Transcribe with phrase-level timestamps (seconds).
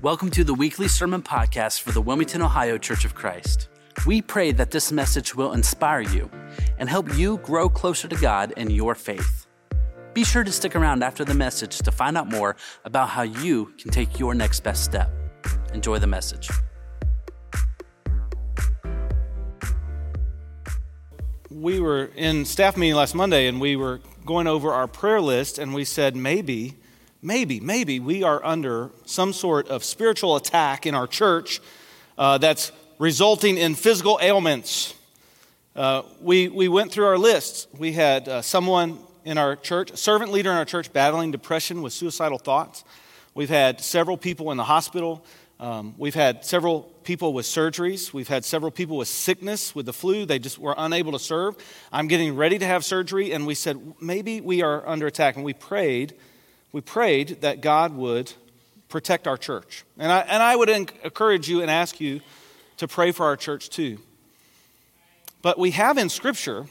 [0.00, 3.68] Welcome to the weekly sermon podcast for the Wilmington, Ohio Church of Christ.
[4.06, 6.30] We pray that this message will inspire you
[6.78, 9.48] and help you grow closer to God in your faith.
[10.14, 13.74] Be sure to stick around after the message to find out more about how you
[13.76, 15.10] can take your next best step.
[15.74, 16.48] Enjoy the message.
[21.50, 25.58] We were in staff meeting last Monday and we were going over our prayer list
[25.58, 26.76] and we said maybe
[27.22, 31.60] maybe, maybe we are under some sort of spiritual attack in our church
[32.16, 34.94] uh, that's resulting in physical ailments.
[35.76, 37.66] Uh, we, we went through our lists.
[37.78, 41.82] We had uh, someone in our church, a servant leader in our church, battling depression
[41.82, 42.84] with suicidal thoughts.
[43.34, 45.24] We've had several people in the hospital.
[45.60, 48.12] Um, we've had several people with surgeries.
[48.12, 50.24] We've had several people with sickness, with the flu.
[50.24, 51.56] They just were unable to serve.
[51.92, 55.36] I'm getting ready to have surgery, and we said, maybe we are under attack.
[55.36, 56.14] And we prayed
[56.72, 58.32] we prayed that God would
[58.88, 59.84] protect our church.
[59.98, 62.20] And I, and I would encourage you and ask you
[62.78, 63.98] to pray for our church too.
[65.42, 66.66] But we have in Scripture,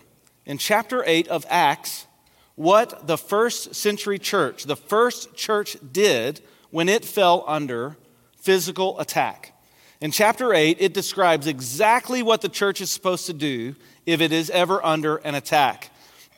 [0.45, 2.07] in chapter 8 of Acts,
[2.55, 7.97] what the first century church, the first church did when it fell under
[8.35, 9.53] physical attack.
[10.01, 13.75] In chapter 8, it describes exactly what the church is supposed to do
[14.05, 15.91] if it is ever under an attack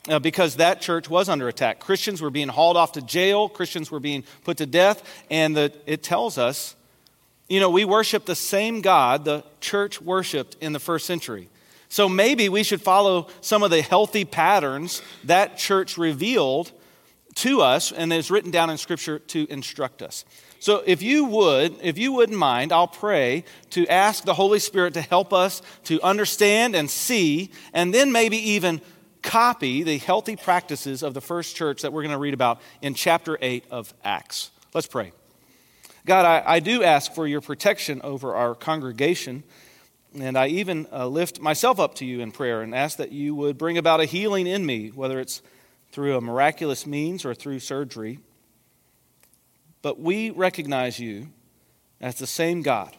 [0.09, 1.79] Uh, because that church was under attack.
[1.79, 5.71] Christians were being hauled off to jail, Christians were being put to death, and the,
[5.85, 6.75] it tells us,
[7.47, 11.47] you know, we worship the same God the church worshiped in the first century.
[11.89, 16.71] So maybe we should follow some of the healthy patterns that church revealed
[17.35, 20.25] to us and is written down in Scripture to instruct us.
[20.59, 24.95] So if you would, if you wouldn't mind, I'll pray to ask the Holy Spirit
[24.95, 28.81] to help us to understand and see, and then maybe even
[29.21, 32.93] copy the healthy practices of the first church that we're going to read about in
[32.93, 34.51] chapter 8 of Acts.
[34.73, 35.11] Let's pray.
[36.05, 39.43] God, I, I do ask for your protection over our congregation,
[40.17, 43.35] and I even uh, lift myself up to you in prayer and ask that you
[43.35, 45.41] would bring about a healing in me, whether it's
[45.91, 48.19] through a miraculous means or through surgery.
[49.81, 51.29] But we recognize you
[52.01, 52.95] as the same God,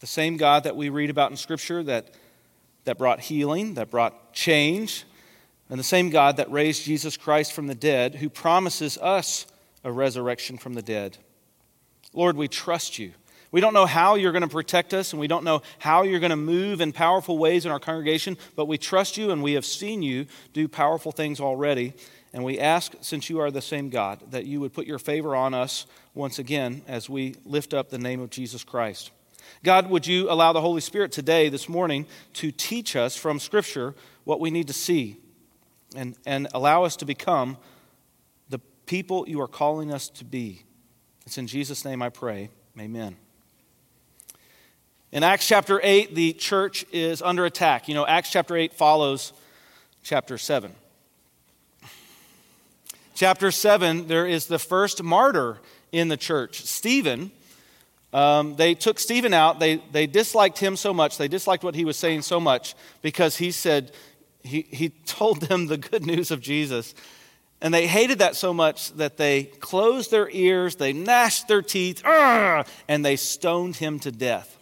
[0.00, 2.14] the same God that we read about in Scripture that,
[2.84, 5.04] that brought healing, that brought change,
[5.72, 9.46] and the same God that raised Jesus Christ from the dead, who promises us
[9.82, 11.16] a resurrection from the dead.
[12.12, 13.12] Lord, we trust you.
[13.50, 16.20] We don't know how you're going to protect us, and we don't know how you're
[16.20, 19.54] going to move in powerful ways in our congregation, but we trust you, and we
[19.54, 21.94] have seen you do powerful things already.
[22.34, 25.34] And we ask, since you are the same God, that you would put your favor
[25.34, 29.10] on us once again as we lift up the name of Jesus Christ.
[29.64, 33.94] God, would you allow the Holy Spirit today, this morning, to teach us from Scripture
[34.24, 35.16] what we need to see
[35.96, 37.56] and, and allow us to become
[38.48, 40.62] the people you are calling us to be.
[41.26, 42.50] It's in Jesus' name I pray.
[42.78, 43.16] Amen.
[45.12, 47.86] In Acts chapter 8, the church is under attack.
[47.86, 49.32] You know, Acts chapter 8 follows
[50.02, 50.72] chapter 7.
[53.14, 55.58] Chapter 7, there is the first martyr
[55.92, 57.30] in the church, Stephen.
[58.12, 59.60] Um, they took Stephen out.
[59.60, 61.18] They, they disliked him so much.
[61.18, 63.92] They disliked what he was saying so much because he said,
[64.42, 66.94] he, he told them the good news of Jesus.
[67.60, 72.02] And they hated that so much that they closed their ears, they gnashed their teeth,
[72.04, 74.58] and they stoned him to death.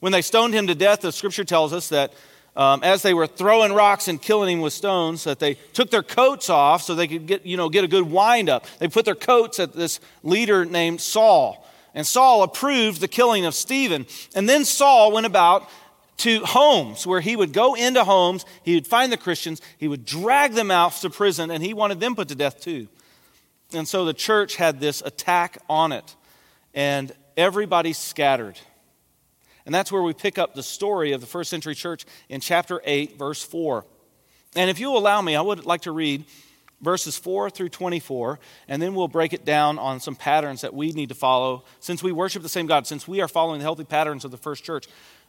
[0.00, 2.12] When they stoned him to death, the scripture tells us that
[2.56, 6.02] um, as they were throwing rocks and killing him with stones, that they took their
[6.02, 8.66] coats off so they could get, you know, get a good wind up.
[8.78, 11.66] They put their coats at this leader named Saul.
[11.94, 14.06] And Saul approved the killing of Stephen.
[14.34, 15.68] And then Saul went about
[16.20, 20.04] to homes where he would go into homes, he would find the Christians, he would
[20.04, 22.88] drag them out to prison, and he wanted them put to death too.
[23.72, 26.16] And so the church had this attack on it,
[26.74, 28.58] and everybody scattered.
[29.64, 32.80] And that's where we pick up the story of the first century church in chapter
[32.84, 33.84] 8, verse 4.
[34.56, 36.24] And if you'll allow me, I would like to read
[36.80, 40.92] verses 4 through 24, and then we'll break it down on some patterns that we
[40.92, 43.84] need to follow since we worship the same God, since we are following the healthy
[43.84, 44.86] patterns of the first church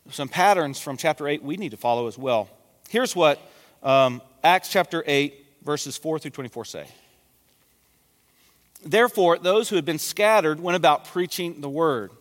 [0.10, 2.50] some patterns from chapter 8 we need to follow as well.
[2.90, 3.40] Here's what
[3.84, 6.88] um, Acts chapter 8, verses 4 through 24 say.
[8.84, 12.12] Therefore, those who had been scattered went about preaching the word.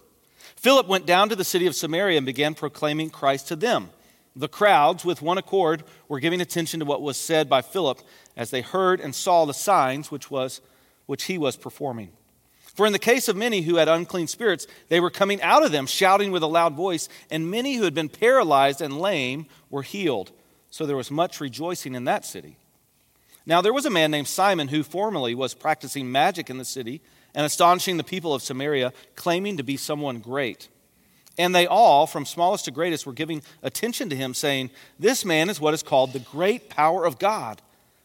[0.56, 3.88] Philip went down to the city of Samaria and began proclaiming Christ to them.
[4.36, 8.00] The crowds, with one accord, were giving attention to what was said by Philip
[8.36, 10.60] as they heard and saw the signs which, was,
[11.06, 12.12] which he was performing.
[12.74, 15.72] For in the case of many who had unclean spirits, they were coming out of
[15.72, 19.82] them, shouting with a loud voice, and many who had been paralyzed and lame were
[19.82, 20.30] healed.
[20.70, 22.56] So there was much rejoicing in that city.
[23.44, 27.00] Now there was a man named Simon who formerly was practicing magic in the city
[27.34, 30.68] and astonishing the people of Samaria, claiming to be someone great.
[31.38, 35.48] And they all, from smallest to greatest, were giving attention to him, saying, This man
[35.48, 37.62] is what is called the great power of God.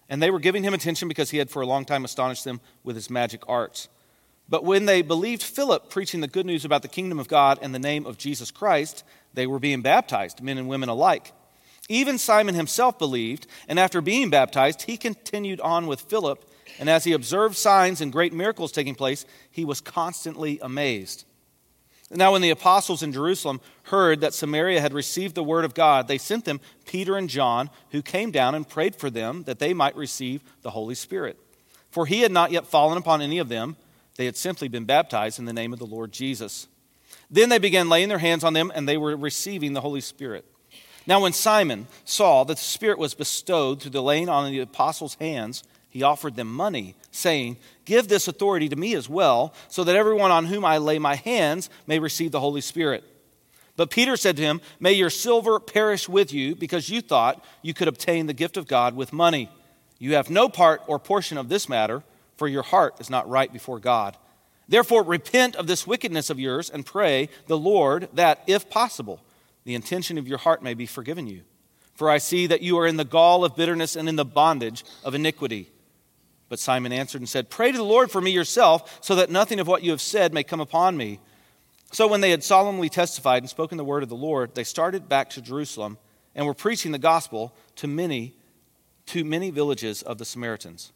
[0.07, 2.61] And they were giving him attention because he had for a long time astonished them
[2.83, 3.89] with his magic arts.
[4.47, 7.73] But when they believed Philip preaching the good news about the kingdom of God and
[7.73, 9.03] the name of Jesus Christ,
[9.33, 11.31] they were being baptized, men and women alike.
[11.89, 16.49] Even Simon himself believed, and after being baptized, he continued on with Philip
[16.79, 21.25] and as he observed signs and great miracles taking place, he was constantly amazed.
[22.11, 26.07] Now, when the apostles in Jerusalem heard that Samaria had received the word of God,
[26.07, 29.73] they sent them Peter and John, who came down and prayed for them that they
[29.73, 31.39] might receive the Holy Spirit.
[31.89, 33.75] For he had not yet fallen upon any of them,
[34.17, 36.67] they had simply been baptized in the name of the Lord Jesus.
[37.29, 40.45] Then they began laying their hands on them, and they were receiving the Holy Spirit.
[41.07, 45.17] Now, when Simon saw that the Spirit was bestowed through the laying on the apostles'
[45.19, 49.95] hands, he offered them money, saying, Give this authority to me as well, so that
[49.95, 53.03] everyone on whom I lay my hands may receive the Holy Spirit.
[53.77, 57.73] But Peter said to him, May your silver perish with you, because you thought you
[57.73, 59.49] could obtain the gift of God with money.
[59.99, 62.03] You have no part or portion of this matter,
[62.37, 64.17] for your heart is not right before God.
[64.67, 69.21] Therefore, repent of this wickedness of yours and pray the Lord that, if possible,
[69.63, 71.41] the intention of your heart may be forgiven you.
[71.93, 74.83] For I see that you are in the gall of bitterness and in the bondage
[75.03, 75.71] of iniquity.
[76.49, 79.59] But Simon answered and said, Pray to the Lord for me yourself, so that nothing
[79.59, 81.19] of what you have said may come upon me.
[81.91, 85.07] So when they had solemnly testified and spoken the word of the Lord, they started
[85.07, 85.97] back to Jerusalem
[86.33, 88.35] and were preaching the gospel to many
[89.07, 90.91] to many villages of the Samaritans.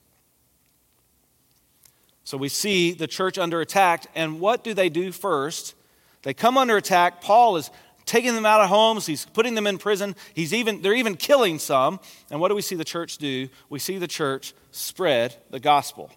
[2.30, 5.74] So we see the church under attack, and what do they do first?
[6.22, 7.22] They come under attack.
[7.22, 7.72] Paul is
[8.06, 11.58] taking them out of homes, he's putting them in prison, he's even, they're even killing
[11.58, 12.00] some.
[12.30, 13.50] And what do we see the church do?
[13.68, 16.12] We see the church spread the gospel.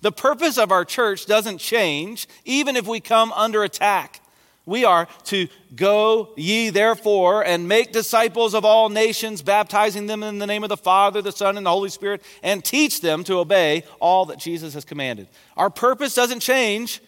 [0.00, 4.20] The purpose of our church doesn't change even if we come under attack.
[4.66, 10.38] We are to go ye therefore and make disciples of all nations, baptizing them in
[10.38, 13.38] the name of the Father, the Son, and the Holy Spirit, and teach them to
[13.38, 15.28] obey all that Jesus has commanded.
[15.56, 17.02] Our purpose doesn't change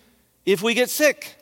[0.44, 1.36] if we get sick.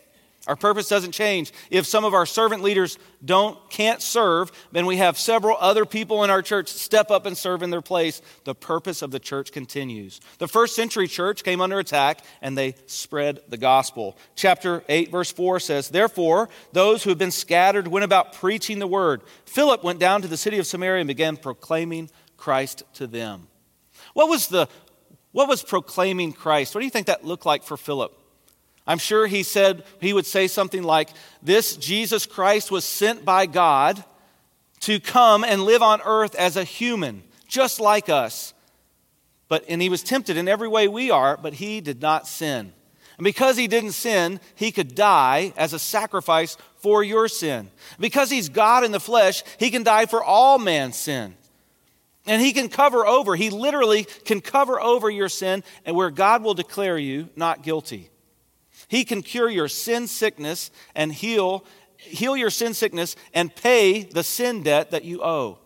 [0.46, 1.52] Our purpose doesn't change.
[1.70, 6.22] If some of our servant leaders don't can't serve, then we have several other people
[6.22, 8.20] in our church step up and serve in their place.
[8.44, 10.20] The purpose of the church continues.
[10.38, 14.18] The first century church came under attack and they spread the gospel.
[14.34, 18.86] Chapter 8 verse 4 says, "Therefore, those who have been scattered went about preaching the
[18.86, 19.22] word.
[19.46, 23.48] Philip went down to the city of Samaria and began proclaiming Christ to them."
[24.12, 24.68] What was the
[25.32, 26.74] what was proclaiming Christ?
[26.74, 28.16] What do you think that looked like for Philip?
[28.86, 31.08] I'm sure he said, he would say something like,
[31.42, 34.04] This Jesus Christ was sent by God
[34.80, 38.52] to come and live on earth as a human, just like us.
[39.48, 42.72] But, and he was tempted in every way we are, but he did not sin.
[43.16, 47.70] And because he didn't sin, he could die as a sacrifice for your sin.
[47.98, 51.34] Because he's God in the flesh, he can die for all man's sin.
[52.26, 56.42] And he can cover over, he literally can cover over your sin, and where God
[56.42, 58.10] will declare you not guilty.
[58.94, 61.64] He can cure your sin sickness and heal,
[61.96, 65.58] heal your sin sickness and pay the sin debt that you owe.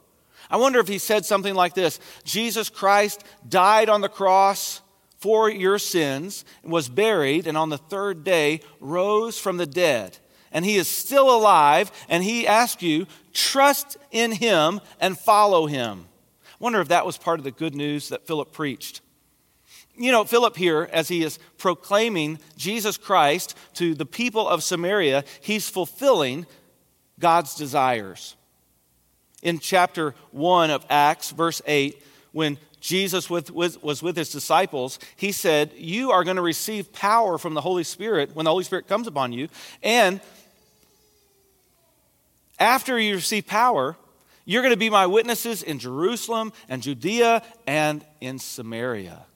[0.48, 4.80] I wonder if he said something like this Jesus Christ died on the cross
[5.18, 10.16] for your sins, was buried, and on the third day rose from the dead.
[10.50, 16.06] And he is still alive, and he asks you, trust in him and follow him.
[16.46, 19.02] I wonder if that was part of the good news that Philip preached
[19.98, 25.24] you know, Philip here, as he is proclaiming Jesus Christ to the people of Samaria,
[25.40, 26.46] he's fulfilling
[27.18, 28.36] God's desires.
[29.42, 32.02] In chapter 1 of Acts, verse 8,
[32.32, 36.92] when Jesus with, with, was with his disciples, he said, You are going to receive
[36.92, 39.48] power from the Holy Spirit when the Holy Spirit comes upon you.
[39.82, 40.20] And
[42.58, 43.96] after you receive power,
[44.44, 49.26] you're going to be my witnesses in Jerusalem and Judea and in Samaria.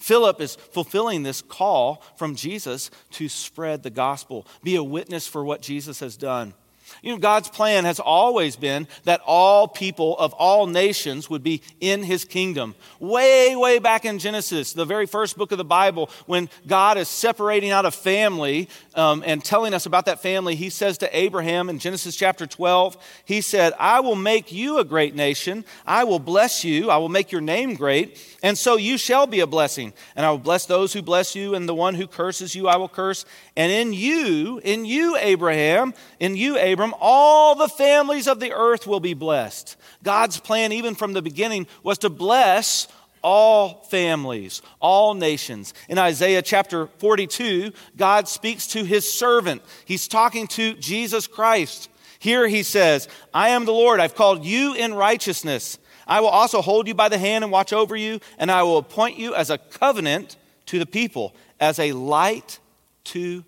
[0.00, 5.44] Philip is fulfilling this call from Jesus to spread the gospel, be a witness for
[5.44, 6.54] what Jesus has done.
[7.02, 11.62] You know, God's plan has always been that all people of all nations would be
[11.80, 12.74] in his kingdom.
[12.98, 17.08] Way, way back in Genesis, the very first book of the Bible, when God is
[17.08, 21.68] separating out a family um, and telling us about that family, he says to Abraham
[21.68, 25.64] in Genesis chapter 12, he said, I will make you a great nation.
[25.86, 26.90] I will bless you.
[26.90, 28.18] I will make your name great.
[28.42, 29.92] And so you shall be a blessing.
[30.16, 32.76] And I will bless those who bless you, and the one who curses you, I
[32.76, 33.24] will curse.
[33.56, 38.86] And in you, in you, Abraham, in you, Abram, all the families of the earth
[38.86, 39.76] will be blessed.
[40.02, 42.88] God's plan, even from the beginning, was to bless
[43.22, 45.74] all families, all nations.
[45.90, 49.60] In Isaiah chapter 42, God speaks to his servant.
[49.84, 51.90] He's talking to Jesus Christ.
[52.18, 54.00] Here he says, I am the Lord.
[54.00, 55.78] I've called you in righteousness.
[56.06, 58.78] I will also hold you by the hand and watch over you, and I will
[58.78, 62.58] appoint you as a covenant to the people, as a light
[63.04, 63.44] to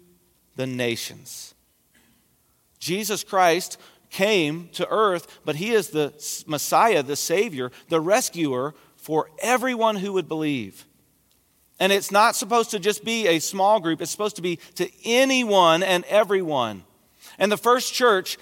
[0.57, 1.52] the nations.
[2.83, 3.79] Jesus Christ
[4.11, 6.13] came to earth, but he is the
[6.49, 10.85] Messiah, the Savior, the rescuer for everyone who would believe.
[11.79, 14.91] And it's not supposed to just be a small group, it's supposed to be to
[15.05, 16.83] anyone and everyone.
[17.39, 18.37] And the first church,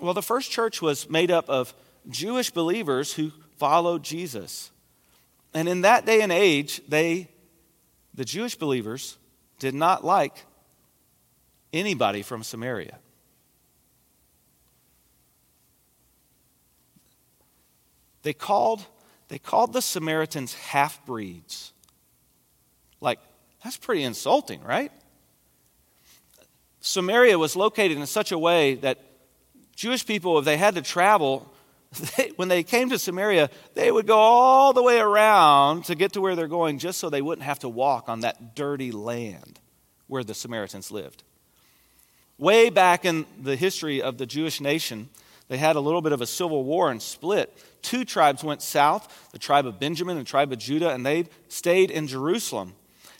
[0.00, 1.74] well, the first church was made up of
[2.08, 4.70] Jewish believers who followed Jesus.
[5.52, 7.28] And in that day and age, they,
[8.14, 9.18] the Jewish believers,
[9.58, 10.44] did not like
[11.72, 13.00] anybody from Samaria.
[18.26, 18.84] They called
[19.28, 21.72] they called the Samaritans half breeds.
[23.00, 23.20] Like,
[23.62, 24.90] that's pretty insulting, right?
[26.80, 28.98] Samaria was located in such a way that
[29.76, 31.52] Jewish people, if they had to travel,
[32.16, 36.14] they, when they came to Samaria, they would go all the way around to get
[36.14, 39.60] to where they're going just so they wouldn't have to walk on that dirty land
[40.08, 41.22] where the Samaritans lived.
[42.38, 45.10] Way back in the history of the Jewish nation,
[45.48, 47.56] they had a little bit of a civil war and split.
[47.86, 51.26] Two tribes went south the tribe of Benjamin and the tribe of Judah, and they
[51.46, 52.74] stayed in Jerusalem.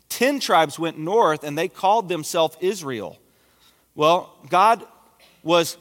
[0.08, 3.16] Ten tribes went north, and they called themselves Israel.
[3.94, 4.84] Well, God
[5.44, 5.76] was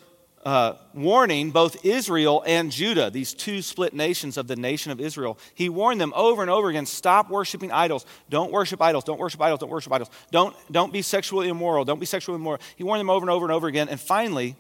[0.46, 5.40] uh, warning both Israel and Judah, these two split nations of the nation of Israel.
[5.56, 8.06] He warned them over and over again stop worshiping idols.
[8.30, 9.04] Don't worship idols.
[9.04, 9.62] Don't worship idols.
[9.62, 10.12] Don't worship idols.
[10.30, 11.86] Don't, don't be sexually immoral.
[11.86, 12.62] Don't be sexually immoral.
[12.76, 13.90] He warned them over and over and over again.
[13.90, 14.56] And finally,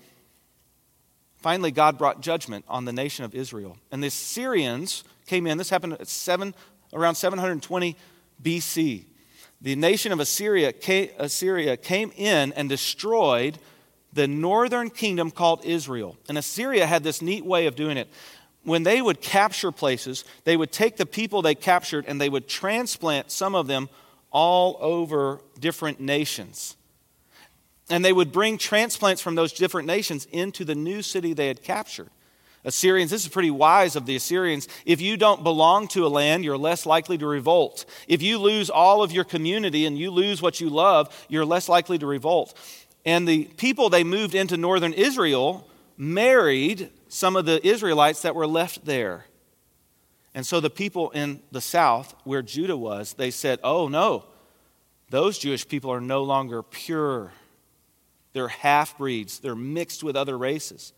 [1.45, 3.77] Finally, God brought judgment on the nation of Israel.
[3.91, 5.59] And the Syrians came in.
[5.59, 6.55] This happened at seven,
[6.91, 7.95] around 720
[8.41, 9.05] BC.
[9.61, 13.59] The nation of Assyria came, Assyria came in and destroyed
[14.11, 16.17] the northern kingdom called Israel.
[16.27, 18.09] And Assyria had this neat way of doing it.
[18.63, 22.47] When they would capture places, they would take the people they captured and they would
[22.47, 23.87] transplant some of them
[24.31, 26.75] all over different nations.
[27.89, 31.61] And they would bring transplants from those different nations into the new city they had
[31.61, 32.09] captured.
[32.63, 34.67] Assyrians, this is pretty wise of the Assyrians.
[34.85, 37.85] If you don't belong to a land, you're less likely to revolt.
[38.07, 41.69] If you lose all of your community and you lose what you love, you're less
[41.69, 42.57] likely to revolt.
[43.05, 48.47] And the people they moved into northern Israel married some of the Israelites that were
[48.47, 49.25] left there.
[50.33, 54.25] And so the people in the south, where Judah was, they said, Oh, no,
[55.11, 57.31] those Jewish people are no longer pure
[58.35, 60.91] they're half breeds, they're mixed with other races.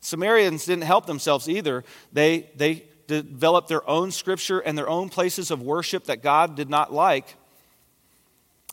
[0.00, 1.82] Samaritans didn't help themselves either.
[2.12, 6.68] They, they developed their own scripture and their own places of worship that God did
[6.68, 7.34] not like.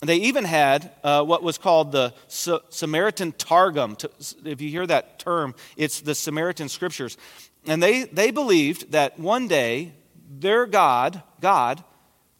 [0.01, 3.95] They even had uh, what was called the Samaritan Targum.
[4.43, 7.17] If you hear that term, it's the Samaritan scriptures.
[7.65, 9.93] And they, they believed that one day
[10.29, 11.81] their God, God,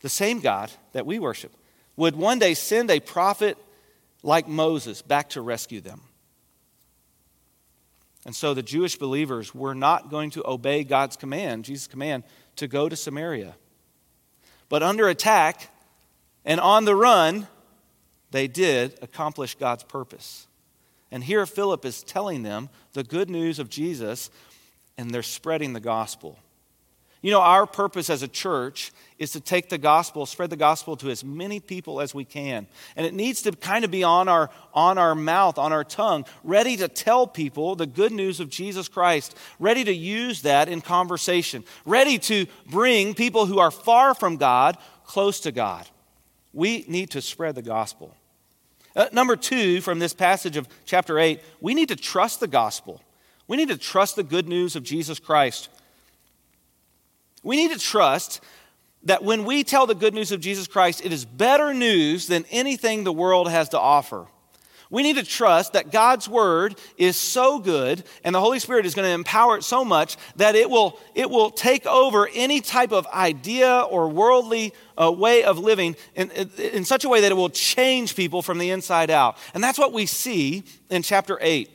[0.02, 1.54] the same God that we worship,
[1.96, 3.58] would one day send a prophet
[4.25, 6.01] like Moses, back to rescue them.
[8.25, 12.24] And so the Jewish believers were not going to obey God's command, Jesus' command,
[12.55, 13.55] to go to Samaria.
[14.67, 15.70] But under attack
[16.44, 17.48] and on the run,
[18.32, 20.48] they did accomplish God's purpose.
[21.12, 24.32] And here Philip is telling them the good news of Jesus,
[24.98, 26.39] and they're spreading the gospel.
[27.25, 30.96] You know, our purpose as a church is to take the gospel, spread the gospel
[30.98, 32.67] to as many people as we can.
[32.96, 36.25] And it needs to kind of be on our, on our mouth, on our tongue,
[36.44, 40.82] ready to tell people the good news of Jesus Christ, ready to use that in
[40.82, 45.89] conversation, ready to bring people who are far from God close to God.
[46.53, 48.15] We need to spread the gospel.
[48.96, 53.01] Uh, number two, from this passage of chapter 8, we need to trust the gospel.
[53.48, 55.70] We need to trust the good news of Jesus Christ.
[57.46, 58.42] We need to trust
[59.04, 62.44] that when we tell the good news of Jesus Christ, it is better news than
[62.50, 64.25] anything the world has to offer.
[64.90, 68.96] We need to trust that God's word is so good and the Holy Spirit is
[68.96, 72.92] going to empower it so much that it will, it will take over any type
[72.92, 77.36] of idea or worldly uh, way of living in, in such a way that it
[77.36, 79.38] will change people from the inside out.
[79.54, 81.70] And that's what we see in chapter 8.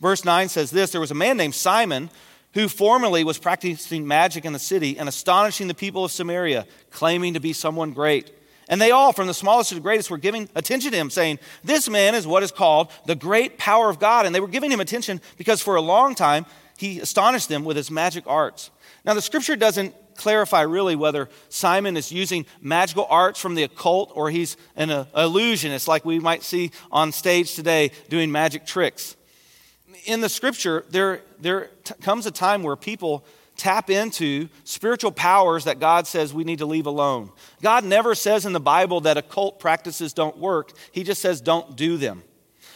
[0.00, 2.08] Verse 9 says this There was a man named Simon
[2.54, 7.34] who formerly was practicing magic in the city and astonishing the people of Samaria, claiming
[7.34, 8.32] to be someone great.
[8.68, 11.40] And they all, from the smallest to the greatest, were giving attention to him, saying,
[11.64, 14.26] This man is what is called the great power of God.
[14.26, 16.46] And they were giving him attention because for a long time
[16.78, 18.70] he astonished them with his magic arts.
[19.04, 24.12] Now, the scripture doesn't clarify really whether Simon is using magical arts from the occult
[24.14, 29.16] or he's an illusionist, like we might see on stage today doing magic tricks.
[30.04, 33.24] In the scripture, there, there t- comes a time where people
[33.56, 37.30] tap into spiritual powers that God says we need to leave alone.
[37.60, 41.76] God never says in the Bible that occult practices don't work, He just says don't
[41.76, 42.22] do them.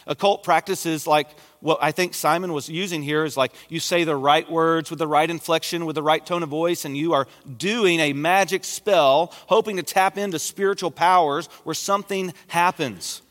[0.07, 1.27] Occult practices like
[1.61, 4.99] what I think Simon was using here is like you say the right words with
[4.99, 8.63] the right inflection, with the right tone of voice, and you are doing a magic
[8.63, 13.23] spell, hoping to tap into spiritual powers where something happens.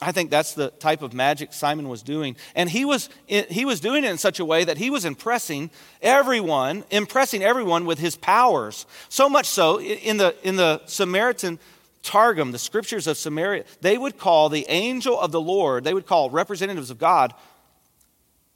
[0.00, 2.36] I think that's the type of magic Simon was doing.
[2.54, 5.70] And he was, he was doing it in such a way that he was impressing
[6.00, 8.86] everyone, impressing everyone with his powers.
[9.08, 11.58] So much so, in the, in the Samaritan
[12.02, 16.06] Targum, the scriptures of Samaria, they would call the angel of the Lord, they would
[16.06, 17.34] call representatives of God,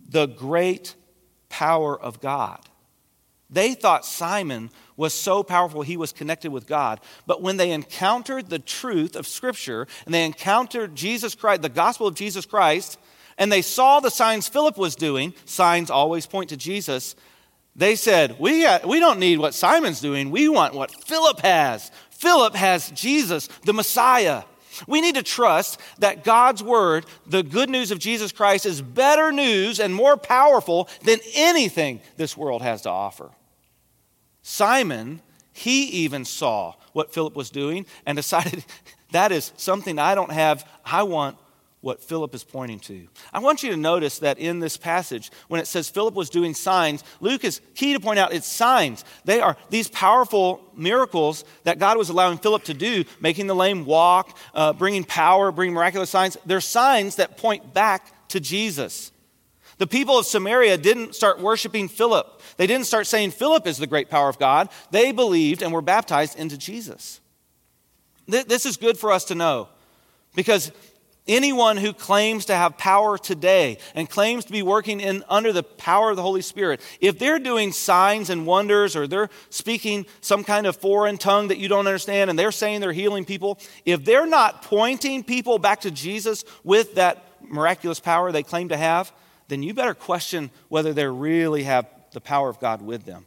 [0.08, 0.94] the great
[1.48, 2.60] power of God.
[3.50, 4.70] They thought Simon
[5.02, 7.00] was so powerful he was connected with God.
[7.26, 12.06] But when they encountered the truth of Scripture and they encountered Jesus Christ, the gospel
[12.06, 12.98] of Jesus Christ,
[13.36, 17.16] and they saw the signs Philip was doing, signs always point to Jesus,
[17.74, 21.90] they said, we, we don't need what Simon's doing, we want what Philip has.
[22.10, 24.44] Philip has Jesus, the Messiah.
[24.86, 29.32] We need to trust that God's word, the good news of Jesus Christ, is better
[29.32, 33.30] news and more powerful than anything this world has to offer.
[34.42, 35.20] Simon,
[35.52, 38.64] he even saw what Philip was doing and decided
[39.12, 40.68] that is something I don't have.
[40.84, 41.36] I want
[41.82, 43.08] what Philip is pointing to.
[43.32, 46.54] I want you to notice that in this passage, when it says Philip was doing
[46.54, 49.04] signs, Luke is key to point out it's signs.
[49.24, 53.84] They are these powerful miracles that God was allowing Philip to do, making the lame
[53.84, 56.36] walk, uh, bringing power, bringing miraculous signs.
[56.46, 59.10] They're signs that point back to Jesus.
[59.82, 62.40] The people of Samaria didn't start worshiping Philip.
[62.56, 64.68] They didn't start saying Philip is the great power of God.
[64.92, 67.20] They believed and were baptized into Jesus.
[68.28, 69.68] This is good for us to know
[70.36, 70.70] because
[71.28, 75.62] Anyone who claims to have power today and claims to be working in, under the
[75.62, 80.42] power of the Holy Spirit, if they're doing signs and wonders or they're speaking some
[80.42, 84.04] kind of foreign tongue that you don't understand and they're saying they're healing people, if
[84.04, 89.12] they're not pointing people back to Jesus with that miraculous power they claim to have,
[89.52, 93.26] then you better question whether they really have the power of God with them.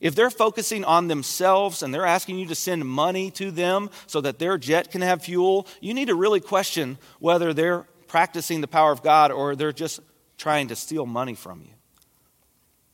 [0.00, 4.20] If they're focusing on themselves and they're asking you to send money to them so
[4.20, 8.68] that their jet can have fuel, you need to really question whether they're practicing the
[8.68, 10.00] power of God or they're just
[10.36, 11.70] trying to steal money from you.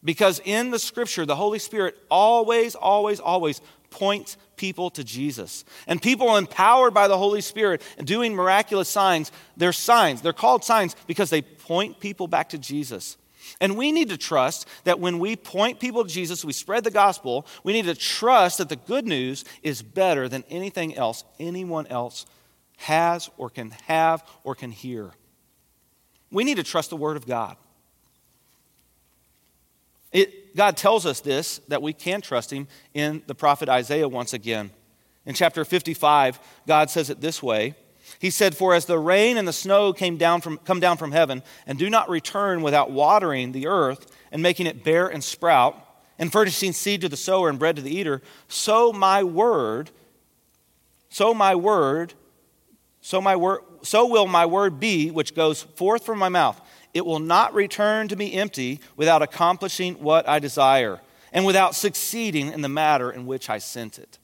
[0.05, 3.61] Because in the scripture, the Holy Spirit always, always, always
[3.93, 5.65] points people to Jesus.
[5.87, 10.23] And people empowered by the Holy Spirit and doing miraculous signs, they're signs.
[10.23, 13.17] They're called signs because they point people back to Jesus.
[13.61, 16.91] And we need to trust that when we point people to Jesus, we spread the
[16.91, 21.87] gospel, we need to trust that the good news is better than anything else anyone
[21.89, 22.27] else
[22.79, 25.11] has or can have or can hear.
[26.31, 27.57] We need to trust the word of God.
[30.13, 34.33] It, God tells us this, that we can trust him in the prophet Isaiah once
[34.33, 34.71] again.
[35.25, 37.75] In chapter 55, God says it this way
[38.19, 41.13] he said, For as the rain and the snow came down from, come down from
[41.13, 45.77] heaven and do not return without watering the earth and making it bear and sprout,
[46.19, 49.91] and furnishing seed to the sower and bread to the eater, so my word,
[51.09, 52.15] so my word,
[53.01, 56.61] so my word, so will my word be which goes forth from my mouth.
[56.95, 61.01] It will not return to me empty without accomplishing what I desire
[61.33, 64.19] and without succeeding in the matter in which I sent it.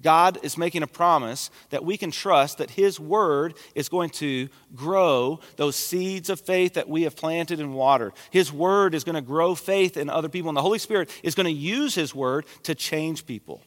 [0.00, 4.48] God is making a promise that we can trust that His Word is going to
[4.74, 8.12] grow those seeds of faith that we have planted and watered.
[8.30, 11.34] His Word is going to grow faith in other people, and the Holy Spirit is
[11.34, 13.60] going to use His Word to change people.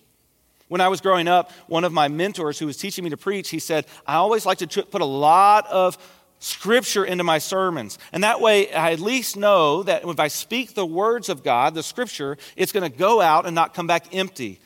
[0.70, 3.50] When I was growing up, one of my mentors who was teaching me to preach,
[3.50, 5.98] he said, I always like to put a lot of
[6.42, 7.98] scripture into my sermons.
[8.12, 11.76] And that way, I at least know that if I speak the words of God,
[11.76, 14.60] the scripture, it's going to go out and not come back empty.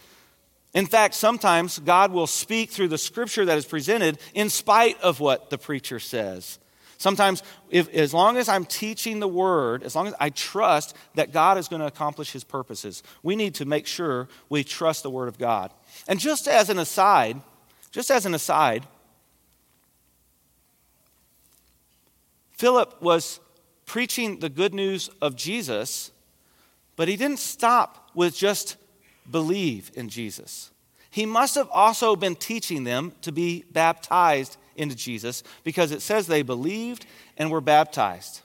[0.73, 5.19] In fact, sometimes God will speak through the scripture that is presented in spite of
[5.19, 6.59] what the preacher says.
[6.97, 11.33] Sometimes, if, as long as I'm teaching the word, as long as I trust that
[11.33, 15.09] God is going to accomplish his purposes, we need to make sure we trust the
[15.09, 15.73] word of God.
[16.07, 17.41] And just as an aside,
[17.91, 18.87] just as an aside,
[22.57, 23.39] Philip was
[23.85, 26.11] preaching the good news of Jesus,
[26.95, 28.77] but he didn't stop with just
[29.29, 30.71] believe in Jesus.
[31.09, 36.27] He must have also been teaching them to be baptized into Jesus because it says
[36.27, 37.05] they believed
[37.37, 38.41] and were baptized.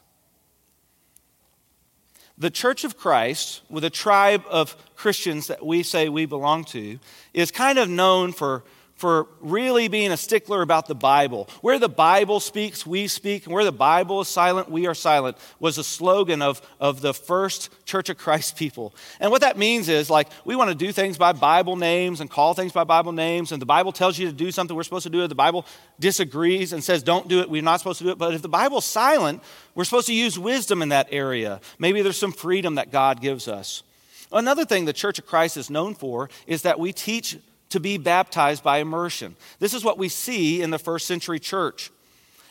[2.38, 6.98] the Church of Christ, with a tribe of Christians that we say we belong to,
[7.34, 8.64] is kind of known for
[9.00, 11.48] for really being a stickler about the Bible.
[11.62, 15.38] Where the Bible speaks, we speak, and where the Bible is silent, we are silent,
[15.58, 18.94] was a slogan of, of the first Church of Christ people.
[19.18, 22.28] And what that means is like, we want to do things by Bible names and
[22.28, 25.04] call things by Bible names, and the Bible tells you to do something, we're supposed
[25.04, 25.28] to do it.
[25.28, 25.64] The Bible
[25.98, 28.18] disagrees and says, don't do it, we're not supposed to do it.
[28.18, 29.42] But if the Bible's silent,
[29.74, 31.62] we're supposed to use wisdom in that area.
[31.78, 33.82] Maybe there's some freedom that God gives us.
[34.30, 37.38] Another thing the Church of Christ is known for is that we teach
[37.70, 39.36] to be baptized by immersion.
[39.58, 41.90] This is what we see in the first century church.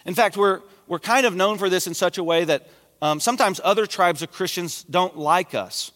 [0.05, 2.67] In fact, we're, we're kind of known for this in such a way that
[3.01, 5.91] um, sometimes other tribes of Christians don't like us.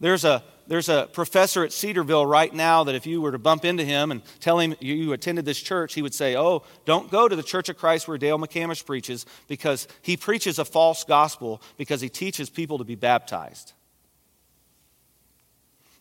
[0.00, 3.64] There's a, there's a professor at Cedarville right now that if you were to bump
[3.64, 7.28] into him and tell him you attended this church, he would say, Oh, don't go
[7.28, 11.62] to the Church of Christ where Dale McCamish preaches because he preaches a false gospel
[11.76, 13.72] because he teaches people to be baptized.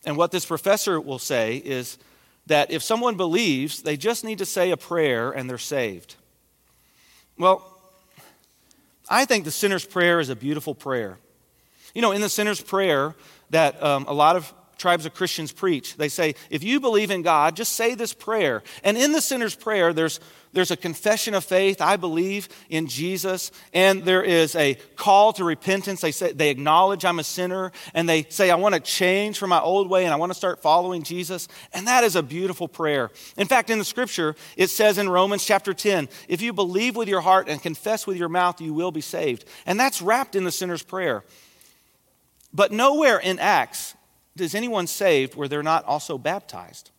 [0.05, 1.97] And what this professor will say is
[2.47, 6.15] that if someone believes, they just need to say a prayer and they're saved.
[7.37, 7.65] Well,
[9.09, 11.17] I think the sinner's prayer is a beautiful prayer.
[11.93, 13.15] You know, in the sinner's prayer
[13.49, 14.53] that um, a lot of
[14.83, 18.61] tribes of Christians preach, they say, if you believe in God, just say this prayer.
[18.83, 20.19] And in the sinner's prayer, there's
[20.51, 21.81] there's a confession of faith.
[21.81, 23.49] I believe in Jesus.
[23.73, 26.01] And there is a call to repentance.
[26.01, 29.49] They say they acknowledge I'm a sinner and they say, I want to change from
[29.49, 31.47] my old way and I want to start following Jesus.
[31.73, 33.09] And that is a beautiful prayer.
[33.35, 37.07] In fact, in the scripture, it says in Romans chapter 10, if you believe with
[37.07, 39.45] your heart and confess with your mouth, you will be saved.
[39.65, 41.23] And that's wrapped in the sinner's prayer.
[42.53, 43.95] But nowhere in Acts
[44.37, 46.91] is anyone saved where they're not also baptized.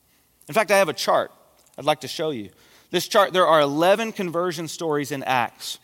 [0.49, 1.33] In fact, I have a chart
[1.77, 2.51] I'd like to show you.
[2.91, 5.79] This chart, there are 11 conversion stories in Acts.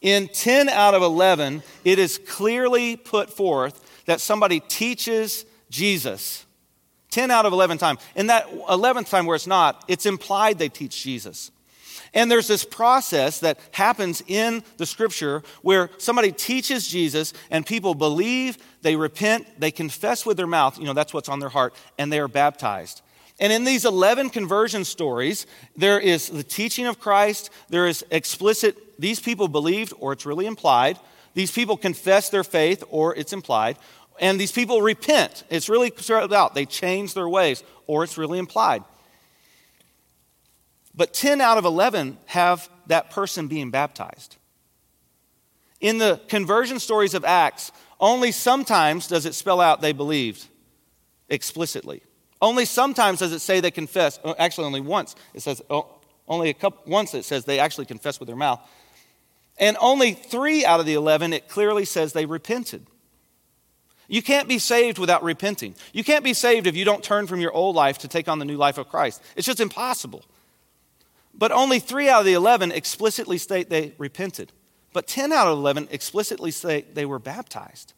[0.00, 6.46] In 10 out of 11, it is clearly put forth that somebody teaches Jesus.
[7.10, 8.00] 10 out of 11 times.
[8.14, 11.50] In that 11th time where it's not, it's implied they teach Jesus.
[12.14, 17.94] And there's this process that happens in the scripture where somebody teaches Jesus and people
[17.94, 21.74] believe, they repent, they confess with their mouth, you know, that's what's on their heart,
[21.98, 23.02] and they are baptized.
[23.40, 28.76] And in these 11 conversion stories, there is the teaching of Christ, there is explicit,
[28.98, 30.98] these people believed, or it's really implied.
[31.34, 33.78] These people confess their faith, or it's implied.
[34.20, 35.44] And these people repent.
[35.50, 36.54] It's really out.
[36.54, 38.82] They change their ways, or it's really implied.
[40.98, 44.36] But 10 out of 11 have that person being baptized.
[45.80, 50.44] In the conversion stories of Acts, only sometimes does it spell out they believed
[51.28, 52.02] explicitly.
[52.42, 54.18] Only sometimes does it say they confess.
[54.24, 55.14] Oh, actually, only once.
[55.34, 55.62] It says
[56.26, 56.82] only a couple.
[56.90, 58.60] Once it says they actually confess with their mouth,
[59.56, 62.84] and only three out of the eleven it clearly says they repented.
[64.08, 65.76] You can't be saved without repenting.
[65.92, 68.40] You can't be saved if you don't turn from your old life to take on
[68.40, 69.22] the new life of Christ.
[69.36, 70.24] It's just impossible.
[71.38, 74.52] But only three out of the 11 explicitly state they repented.
[74.92, 77.94] But 10 out of 11 explicitly say they were baptized.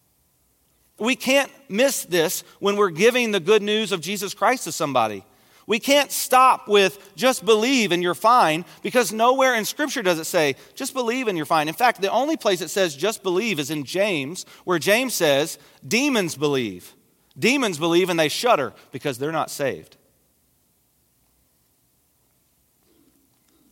[0.98, 5.24] We can't miss this when we're giving the good news of Jesus Christ to somebody.
[5.66, 10.24] We can't stop with just believe and you're fine because nowhere in Scripture does it
[10.24, 11.68] say just believe and you're fine.
[11.68, 15.59] In fact, the only place it says just believe is in James, where James says
[15.87, 16.94] demons believe.
[17.38, 19.96] Demons believe and they shudder because they're not saved.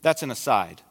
[0.02, 0.82] That's an aside.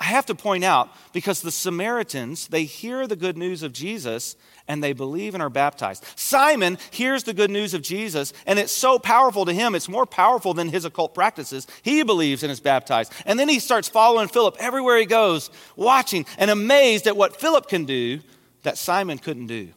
[0.00, 4.36] I have to point out because the Samaritans, they hear the good news of Jesus
[4.68, 6.04] and they believe and are baptized.
[6.14, 10.06] Simon hears the good news of Jesus and it's so powerful to him, it's more
[10.06, 11.66] powerful than his occult practices.
[11.82, 13.12] He believes and is baptized.
[13.26, 17.68] And then he starts following Philip everywhere he goes, watching and amazed at what Philip
[17.68, 18.20] can do
[18.62, 19.70] that Simon couldn't do.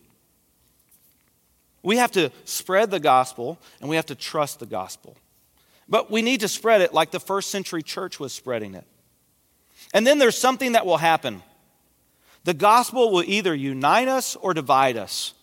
[1.82, 5.18] We have to spread the gospel and we have to trust the gospel.
[5.92, 8.86] But we need to spread it like the first century church was spreading it.
[9.94, 11.44] And then there's something that will happen.
[12.46, 15.34] The gospel will either unite us or divide us.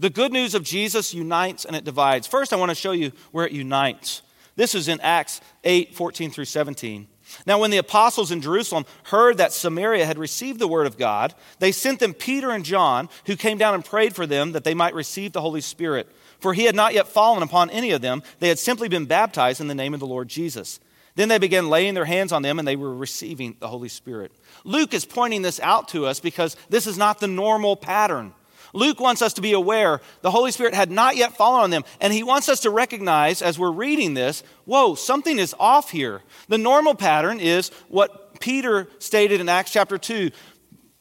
[0.00, 2.26] The good news of Jesus unites and it divides.
[2.26, 4.22] First, I want to show you where it unites.
[4.56, 7.06] This is in Acts 8 14 through 17.
[7.46, 11.34] Now, when the apostles in Jerusalem heard that Samaria had received the word of God,
[11.58, 14.74] they sent them Peter and John, who came down and prayed for them that they
[14.74, 16.08] might receive the Holy Spirit.
[16.44, 19.62] For he had not yet fallen upon any of them, they had simply been baptized
[19.62, 20.78] in the name of the Lord Jesus.
[21.14, 24.30] Then they began laying their hands on them and they were receiving the Holy Spirit.
[24.62, 28.34] Luke is pointing this out to us because this is not the normal pattern.
[28.74, 31.84] Luke wants us to be aware the Holy Spirit had not yet fallen on them,
[31.98, 36.20] and he wants us to recognize as we're reading this whoa, something is off here.
[36.48, 40.30] The normal pattern is what Peter stated in Acts chapter 2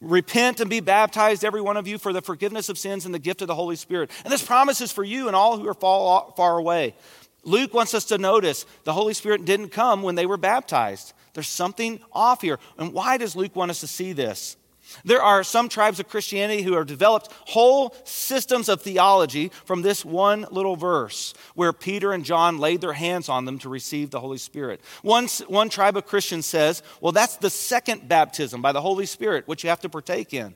[0.04, 3.20] Repent and be baptized, every one of you, for the forgiveness of sins and the
[3.20, 4.12] gift of the Holy Spirit.
[4.24, 6.96] And this promise is for you and all who are far, away.
[7.44, 11.14] Luke wants us to notice the Holy Spirit didn't come when they were baptized.
[11.34, 12.60] There's something off here.
[12.78, 14.58] And why does Luke want us to see this?
[15.04, 20.04] There are some tribes of Christianity who have developed whole systems of theology from this
[20.06, 24.20] one little verse where Peter and John laid their hands on them to receive the
[24.20, 24.82] Holy Spirit.
[25.02, 29.48] One, one tribe of Christians says, well, that's the second baptism by the Holy Spirit,
[29.48, 30.56] which you have to partake in,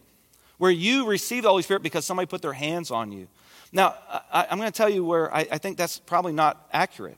[0.58, 3.28] where you receive the Holy Spirit because somebody put their hands on you.
[3.72, 3.96] Now,
[4.32, 7.18] I, am going to tell you where I, I think that's probably not accurate.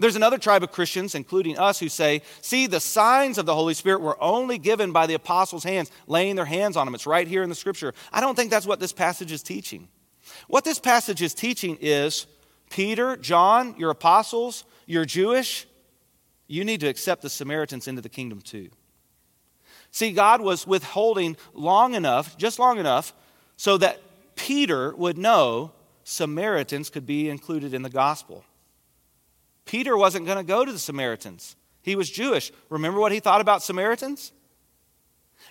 [0.00, 3.74] There's another tribe of Christians, including us, who say, see, the signs of the Holy
[3.74, 6.94] Spirit were only given by the apostles' hands, laying their hands on them.
[6.94, 7.92] It's right here in the scripture.
[8.10, 9.88] I don't think that's what this passage is teaching.
[10.48, 12.26] What this passage is teaching is
[12.70, 15.66] Peter, John, you're apostles, you're Jewish,
[16.46, 18.70] you need to accept the Samaritans into the kingdom too.
[19.90, 23.12] See, God was withholding long enough, just long enough,
[23.58, 24.00] so that
[24.34, 25.72] Peter would know
[26.04, 28.44] Samaritans could be included in the gospel.
[29.70, 31.54] Peter wasn't going to go to the Samaritans.
[31.82, 32.50] He was Jewish.
[32.70, 34.32] Remember what he thought about Samaritans?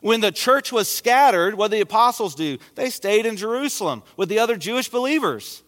[0.01, 2.57] When the church was scattered, what did the apostles do?
[2.75, 5.63] They stayed in Jerusalem with the other Jewish believers.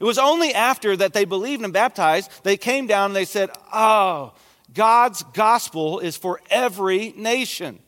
[0.00, 3.50] It was only after that they believed and baptized, they came down and they said,
[3.70, 4.32] Oh,
[4.72, 7.80] God's gospel is for every nation.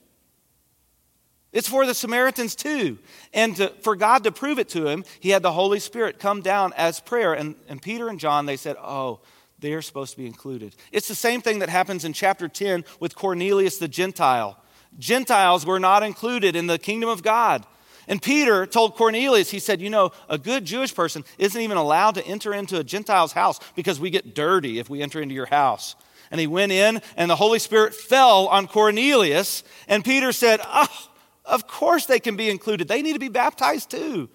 [1.53, 2.99] It's for the Samaritans too.
[3.33, 6.43] And to, for God to prove it to him, he had the Holy Spirit come
[6.43, 7.33] down as prayer.
[7.33, 9.21] And, and Peter and John, they said, Oh,
[9.67, 10.77] they are supposed to be included.
[10.93, 14.57] It's the same thing that happens in chapter 10 with Cornelius the Gentile.
[14.97, 17.67] Gentiles were not included in the kingdom of God.
[18.07, 22.15] And Peter told Cornelius, he said, You know, a good Jewish person isn't even allowed
[22.15, 25.47] to enter into a Gentile's house because we get dirty if we enter into your
[25.47, 25.97] house.
[26.31, 29.65] And he went in, and the Holy Spirit fell on Cornelius.
[29.89, 31.09] And Peter said, Oh,
[31.45, 32.87] of course they can be included.
[32.87, 34.29] They need to be baptized too.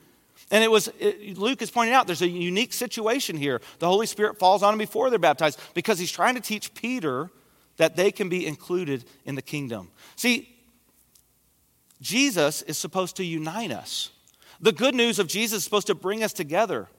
[0.52, 3.62] And it was, it, Luke is pointing out, there's a unique situation here.
[3.80, 7.32] The Holy Spirit falls on them before they're baptized because he's trying to teach Peter
[7.78, 9.90] that they can be included in the kingdom.
[10.18, 10.54] See,
[12.02, 14.12] Jesus is supposed to unite us.
[14.60, 16.90] The good news of Jesus is supposed to bring us together.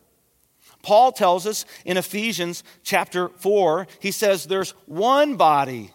[0.83, 5.93] Paul tells us in Ephesians chapter 4, he says there's one body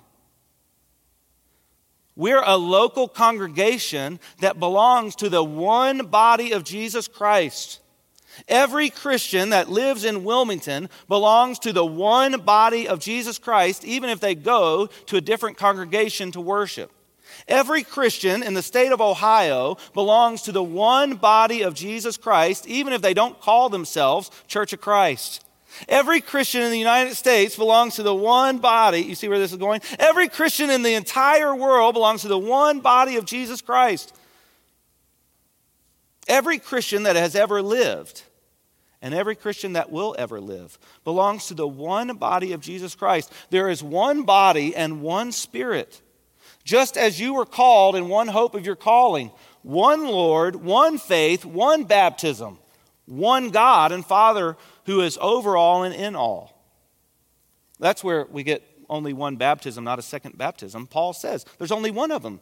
[2.18, 7.80] we're a local congregation that belongs to the one body of Jesus Christ.
[8.48, 14.10] Every Christian that lives in Wilmington belongs to the one body of Jesus Christ, even
[14.10, 16.92] if they go to a different congregation to worship.
[17.48, 22.68] Every Christian in the state of Ohio belongs to the one body of Jesus Christ,
[22.68, 25.46] even if they don't call themselves Church of Christ.
[25.88, 29.02] Every Christian in the United States belongs to the one body.
[29.02, 29.82] You see where this is going?
[30.00, 34.16] Every Christian in the entire world belongs to the one body of Jesus Christ.
[36.28, 38.24] Every Christian that has ever lived
[39.02, 43.32] and every Christian that will ever live belongs to the one body of Jesus Christ.
[43.50, 46.02] There is one body and one spirit.
[46.64, 51.46] Just as you were called in one hope of your calling, one Lord, one faith,
[51.46, 52.58] one baptism,
[53.06, 56.60] one God and Father who is over all and in all.
[57.80, 60.88] That's where we get only one baptism, not a second baptism.
[60.88, 62.40] Paul says there's only one of them.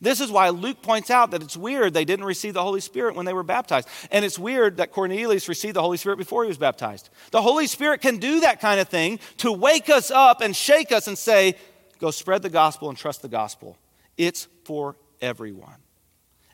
[0.00, 3.16] This is why Luke points out that it's weird they didn't receive the Holy Spirit
[3.16, 3.88] when they were baptized.
[4.10, 7.08] And it's weird that Cornelius received the Holy Spirit before he was baptized.
[7.30, 10.92] The Holy Spirit can do that kind of thing to wake us up and shake
[10.92, 11.54] us and say,
[11.98, 13.76] go spread the gospel and trust the gospel.
[14.16, 15.76] It's for everyone.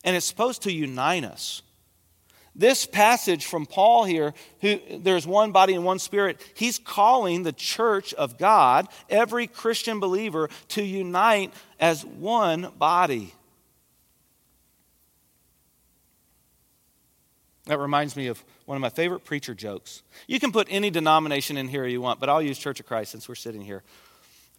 [0.05, 1.63] And it's supposed to unite us.
[2.59, 7.53] This passage from Paul here, who there's one body and one spirit, he's calling the
[7.53, 13.35] church of God, every Christian believer, to unite as one body.
[17.67, 20.03] That reminds me of one of my favorite preacher jokes.
[20.27, 23.13] You can put any denomination in here you want, but I'll use Church of Christ
[23.13, 23.83] since we're sitting here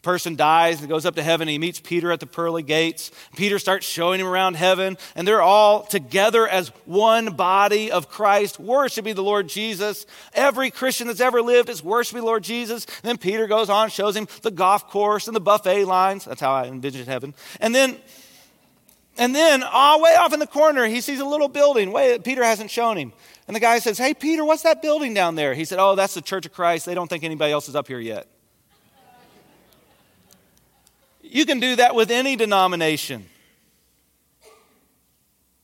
[0.01, 1.47] person dies and goes up to heaven.
[1.47, 3.12] He meets Peter at the pearly gates.
[3.36, 8.60] Peter starts showing him around heaven, and they're all together as one body of Christ,
[8.60, 10.05] worshiping the Lord Jesus.
[10.33, 12.86] Every Christian that's ever lived is worshiping the Lord Jesus.
[12.86, 16.25] And then Peter goes on, shows him the golf course and the buffet lines.
[16.25, 17.33] That's how I envisioned heaven.
[17.60, 17.97] And then
[19.19, 21.91] and then, oh, way off in the corner, he sees a little building.
[21.91, 23.13] Way, Peter hasn't shown him.
[23.47, 25.53] And the guy says, Hey, Peter, what's that building down there?
[25.53, 26.86] He said, Oh, that's the Church of Christ.
[26.86, 28.27] They don't think anybody else is up here yet.
[31.30, 33.26] You can do that with any denomination.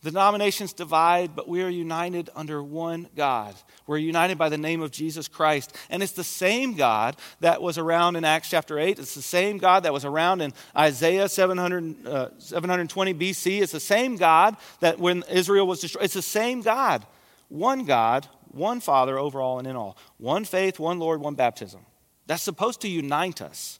[0.04, 3.56] Denominations divide, but we are united under one God.
[3.88, 5.73] We're united by the name of Jesus Christ.
[5.89, 8.99] And it's the same God that was around in Acts chapter 8.
[8.99, 13.62] It's the same God that was around in Isaiah 700, uh, 720 BC.
[13.62, 17.06] It's the same God that when Israel was destroyed, it's the same God.
[17.47, 19.95] One God, one Father over all and in all.
[20.17, 21.86] One faith, one Lord, one baptism.
[22.28, 23.80] That's supposed to unite us.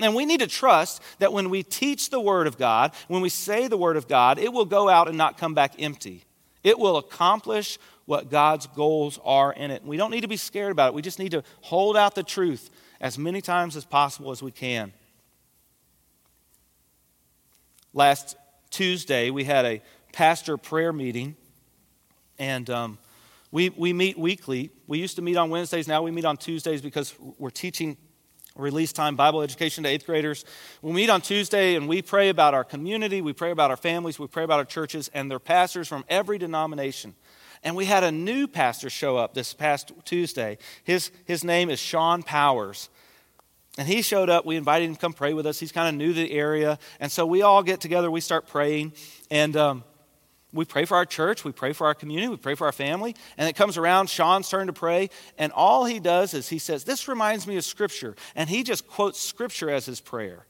[0.00, 3.28] And we need to trust that when we teach the Word of God, when we
[3.28, 6.24] say the Word of God, it will go out and not come back empty.
[6.62, 9.84] It will accomplish what God's goals are in it.
[9.84, 10.94] We don't need to be scared about it.
[10.94, 14.50] We just need to hold out the truth as many times as possible as we
[14.50, 14.92] can.
[17.92, 18.36] Last
[18.70, 19.82] Tuesday, we had a
[20.12, 21.36] pastor prayer meeting,
[22.38, 22.98] and um,
[23.50, 24.70] we, we meet weekly.
[24.86, 27.96] We used to meet on Wednesdays, now we meet on Tuesdays because we're teaching
[28.58, 30.44] release time Bible education to eighth graders.
[30.82, 34.18] We meet on Tuesday and we pray about our community, we pray about our families,
[34.18, 37.14] we pray about our churches, and they're pastors from every denomination.
[37.64, 40.58] And we had a new pastor show up this past Tuesday.
[40.84, 42.88] His, his name is Sean Powers.
[43.76, 44.44] And he showed up.
[44.44, 45.60] We invited him to come pray with us.
[45.60, 46.78] He's kind of new to the area.
[46.98, 48.92] And so we all get together, we start praying.
[49.30, 49.84] And um,
[50.52, 53.14] we pray for our church, we pray for our community, we pray for our family,
[53.36, 56.84] and it comes around Sean's turn to pray, and all he does is he says,
[56.84, 58.16] This reminds me of Scripture.
[58.34, 60.46] And he just quotes Scripture as his prayer.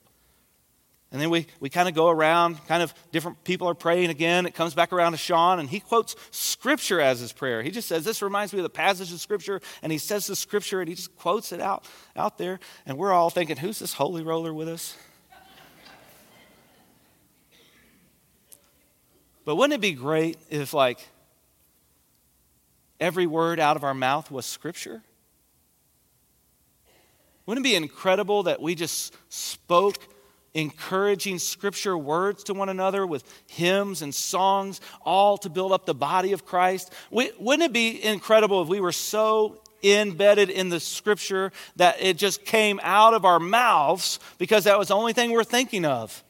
[1.10, 4.44] And then we, we kind of go around, kind of different people are praying again.
[4.44, 7.62] It comes back around to Sean, and he quotes Scripture as his prayer.
[7.62, 10.36] He just says, This reminds me of the passage of Scripture, and he says the
[10.36, 12.60] Scripture, and he just quotes it out, out there.
[12.84, 14.96] And we're all thinking, Who's this holy roller with us?
[19.48, 21.08] But wouldn't it be great if, like,
[23.00, 25.00] every word out of our mouth was scripture?
[27.46, 30.06] Wouldn't it be incredible that we just spoke
[30.52, 35.94] encouraging scripture words to one another with hymns and songs, all to build up the
[35.94, 36.92] body of Christ?
[37.10, 42.44] Wouldn't it be incredible if we were so embedded in the scripture that it just
[42.44, 46.22] came out of our mouths because that was the only thing we're thinking of?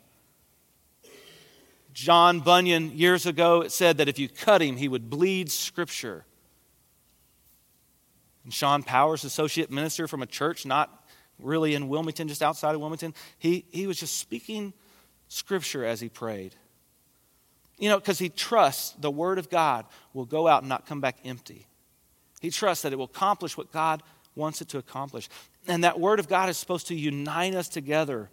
[1.99, 6.25] John Bunyan, years ago, it said that if you cut him, he would bleed scripture.
[8.45, 11.09] And Sean Powers, associate minister from a church not
[11.41, 14.73] really in Wilmington, just outside of Wilmington, he, he was just speaking
[15.27, 16.55] scripture as he prayed.
[17.79, 19.85] You know, because he trusts the word of God
[20.15, 21.67] will go out and not come back empty.
[22.41, 24.05] He trusts that it will accomplish what God
[24.37, 25.29] wants it to accomplish.
[25.67, 28.31] And that word of God is supposed to unite us together.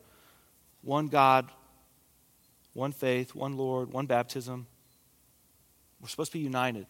[0.84, 1.50] One God,
[2.76, 4.68] one faith, one Lord, one baptism.
[6.02, 6.86] We're supposed to be united.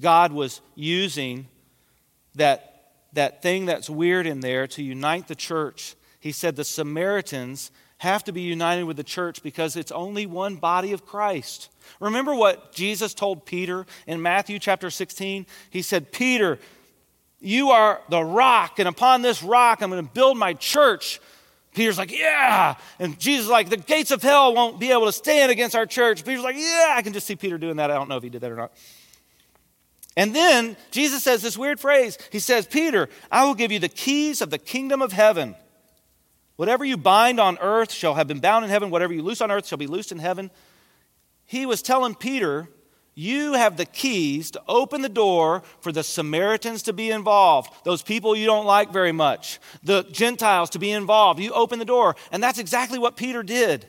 [0.00, 1.46] God was using
[2.34, 5.94] that, that thing that's weird in there to unite the church.
[6.18, 10.56] He said the Samaritans have to be united with the church because it's only one
[10.56, 11.68] body of Christ.
[12.00, 15.44] Remember what Jesus told Peter in Matthew chapter 16?
[15.68, 16.58] He said, Peter,
[17.40, 21.20] you are the rock, and upon this rock I'm going to build my church.
[21.74, 22.74] Peter's like, yeah.
[22.98, 25.86] And Jesus is like, the gates of hell won't be able to stand against our
[25.86, 26.24] church.
[26.24, 26.94] Peter's like, yeah.
[26.96, 27.90] I can just see Peter doing that.
[27.90, 28.72] I don't know if he did that or not.
[30.16, 32.18] And then Jesus says this weird phrase.
[32.32, 35.54] He says, Peter, I will give you the keys of the kingdom of heaven.
[36.56, 38.90] Whatever you bind on earth shall have been bound in heaven.
[38.90, 40.50] Whatever you loose on earth shall be loosed in heaven.
[41.46, 42.68] He was telling Peter,
[43.20, 48.00] you have the keys to open the door for the Samaritans to be involved, those
[48.00, 51.38] people you don't like very much, the Gentiles to be involved.
[51.38, 52.16] You open the door.
[52.32, 53.86] And that's exactly what Peter did.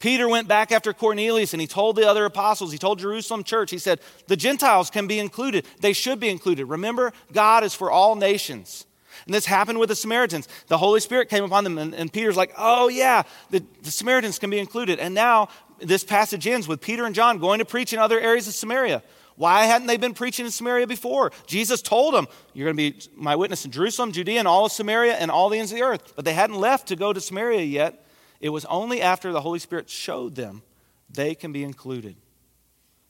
[0.00, 3.70] Peter went back after Cornelius and he told the other apostles, he told Jerusalem church,
[3.70, 5.64] he said, the Gentiles can be included.
[5.80, 6.64] They should be included.
[6.64, 8.86] Remember, God is for all nations.
[9.26, 10.48] And this happened with the Samaritans.
[10.68, 14.38] The Holy Spirit came upon them, and, and Peter's like, oh, yeah, the, the Samaritans
[14.38, 14.98] can be included.
[14.98, 18.48] And now this passage ends with Peter and John going to preach in other areas
[18.48, 19.02] of Samaria.
[19.36, 21.32] Why hadn't they been preaching in Samaria before?
[21.46, 24.72] Jesus told them, You're going to be my witness in Jerusalem, Judea, and all of
[24.72, 26.12] Samaria, and all the ends of the earth.
[26.14, 28.06] But they hadn't left to go to Samaria yet.
[28.40, 30.62] It was only after the Holy Spirit showed them
[31.08, 32.16] they can be included.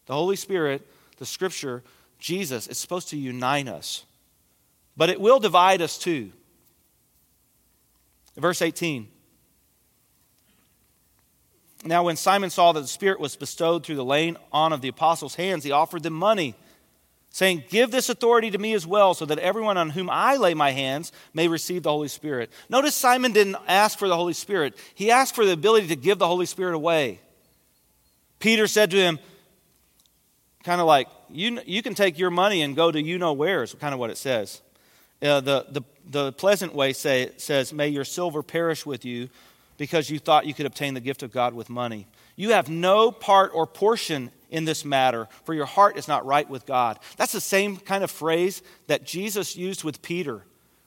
[0.07, 0.87] The Holy Spirit,
[1.19, 1.83] the Scripture,
[2.19, 4.05] Jesus, is supposed to unite us,
[4.97, 6.33] but it will divide us too.
[8.37, 9.09] Verse 18.
[11.85, 14.89] Now, when Simon saw that the Spirit was bestowed through the laying on of the
[14.89, 16.55] apostles' hands, he offered them money,
[17.31, 20.53] saying, Give this authority to me as well, so that everyone on whom I lay
[20.53, 22.51] my hands may receive the Holy Spirit.
[22.69, 26.19] Notice Simon didn't ask for the Holy Spirit, he asked for the ability to give
[26.19, 27.21] the Holy Spirit away.
[28.41, 29.19] Peter said to him,
[30.65, 33.63] kind of like, you, you can take your money and go to you know where,
[33.63, 34.61] is kind of what it says.
[35.23, 39.29] Uh, the, the, the pleasant way say, says, May your silver perish with you
[39.77, 42.07] because you thought you could obtain the gift of God with money.
[42.37, 46.49] You have no part or portion in this matter, for your heart is not right
[46.49, 46.99] with God.
[47.17, 50.43] That's the same kind of phrase that Jesus used with Peter.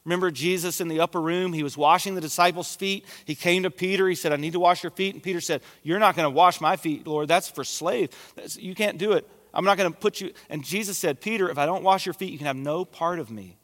[0.06, 1.54] Remember Jesus in the upper room?
[1.54, 3.06] He was washing the disciples' feet.
[3.26, 4.08] He came to Peter.
[4.08, 5.14] He said, I need to wash your feet.
[5.14, 7.30] And Peter said, You're not going to wash my feet, Lord.
[7.30, 8.16] That's for slaves.
[8.60, 9.28] You can't do it.
[9.54, 10.34] I'm not going to put you.
[10.50, 13.20] And Jesus said, Peter, if I don't wash your feet, you can have no part
[13.20, 13.58] of me.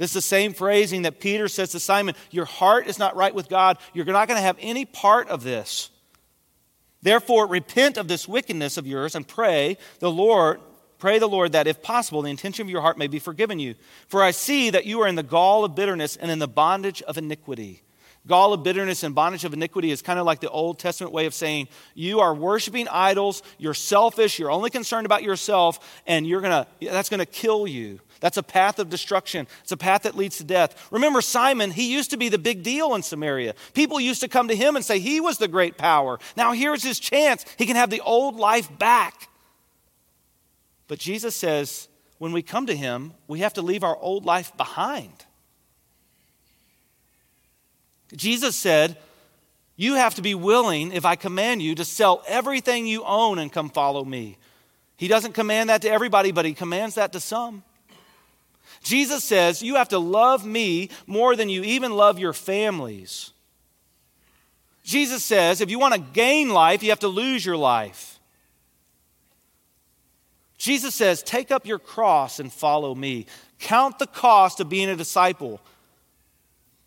[0.00, 3.34] This is the same phrasing that Peter says to Simon Your heart is not right
[3.34, 3.76] with God.
[3.92, 5.90] You're not going to have any part of this.
[7.02, 10.62] Therefore, repent of this wickedness of yours and pray the Lord.
[10.98, 13.74] Pray the Lord that, if possible, the intention of your heart may be forgiven you.
[14.08, 17.02] For I see that you are in the gall of bitterness and in the bondage
[17.02, 17.82] of iniquity.
[18.26, 21.26] Gall of bitterness and bondage of iniquity is kind of like the Old Testament way
[21.26, 26.40] of saying you are worshiping idols, you're selfish, you're only concerned about yourself, and you're
[26.40, 28.00] gonna, that's going to kill you.
[28.20, 29.46] That's a path of destruction.
[29.62, 30.88] It's a path that leads to death.
[30.90, 33.54] Remember, Simon, he used to be the big deal in Samaria.
[33.72, 36.18] People used to come to him and say he was the great power.
[36.36, 37.44] Now here's his chance.
[37.56, 39.28] He can have the old life back.
[40.86, 44.54] But Jesus says when we come to him, we have to leave our old life
[44.58, 45.24] behind.
[48.14, 48.98] Jesus said,
[49.76, 53.50] You have to be willing, if I command you, to sell everything you own and
[53.50, 54.36] come follow me.
[54.98, 57.62] He doesn't command that to everybody, but he commands that to some.
[58.82, 63.32] Jesus says, You have to love me more than you even love your families.
[64.82, 68.18] Jesus says, If you want to gain life, you have to lose your life.
[70.56, 73.26] Jesus says, Take up your cross and follow me.
[73.58, 75.60] Count the cost of being a disciple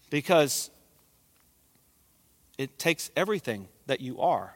[0.10, 0.70] because
[2.58, 4.56] it takes everything that you are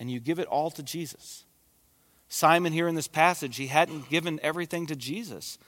[0.00, 1.44] and you give it all to Jesus.
[2.28, 5.58] Simon, here in this passage, he hadn't given everything to Jesus.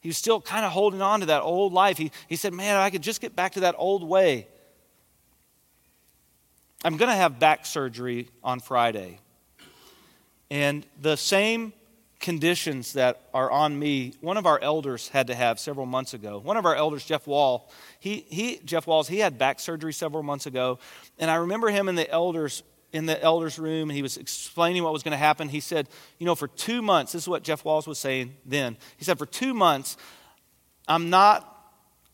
[0.00, 1.98] He was still kind of holding on to that old life.
[1.98, 4.46] He, he said, Man, I could just get back to that old way.
[6.82, 9.18] I'm going to have back surgery on Friday.
[10.50, 11.74] And the same
[12.20, 16.38] conditions that are on me, one of our elders had to have several months ago.
[16.38, 20.22] One of our elders, Jeff Wall, he, he Jeff Walls, he had back surgery several
[20.22, 20.78] months ago.
[21.18, 22.62] And I remember him in the elders
[22.92, 25.48] in the elders room and he was explaining what was going to happen.
[25.48, 25.88] He said,
[26.18, 28.76] You know, for two months, this is what Jeff Walls was saying then.
[28.96, 29.96] He said, For two months,
[30.88, 31.46] I'm not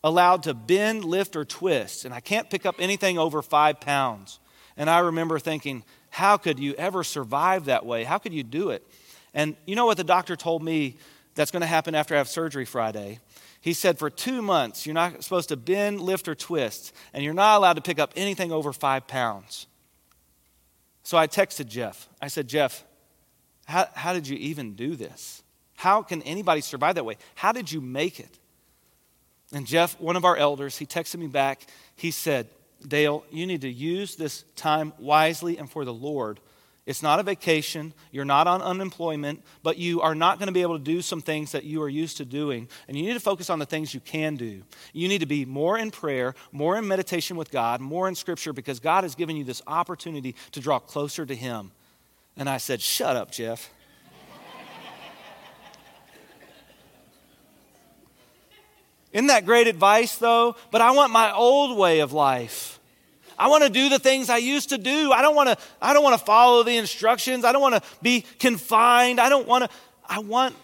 [0.05, 4.39] allowed to bend, lift, or twist, and I can't pick up anything over five pounds.
[4.77, 8.05] And I remember thinking, How could you ever survive that way?
[8.05, 8.87] How could you do it?
[9.33, 10.97] And you know what the doctor told me
[11.35, 13.21] that's going to happen after I have surgery Friday?
[13.61, 17.35] He said, For two months, you're not supposed to bend, lift, or twist, and you're
[17.35, 19.67] not allowed to pick up anything over five pounds.
[21.07, 22.09] So I texted Jeff.
[22.21, 22.85] I said, Jeff,
[23.65, 25.45] how, how did you even do this?
[25.77, 27.17] How can anybody survive that way?
[27.37, 28.41] How did you make it?
[29.53, 31.65] And Jeff, one of our elders, he texted me back.
[31.95, 32.49] He said,
[32.85, 36.41] Dale, you need to use this time wisely and for the Lord
[36.87, 37.93] it's not a vacation.
[38.13, 41.21] You're not on unemployment, but you are not going to be able to do some
[41.21, 42.69] things that you are used to doing.
[42.87, 44.63] And you need to focus on the things you can do.
[44.93, 48.53] You need to be more in prayer, more in meditation with God, more in Scripture,
[48.53, 51.73] because God has given you this opportunity to draw closer to Him.
[52.37, 53.69] And I said, Shut up, Jeff.
[59.13, 60.55] Isn't that great advice, though?
[60.71, 62.76] But I want my old way of life.
[63.39, 65.13] I want to do the things I used to do.
[65.13, 67.45] I don't want to I don't want to follow the instructions.
[67.45, 69.21] I don't want to be confined.
[69.21, 69.71] I don't want to
[70.07, 70.55] I want